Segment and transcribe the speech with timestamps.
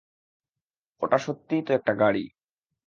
[1.01, 2.23] ওটা সত্যিই তো একটা গাড়ি!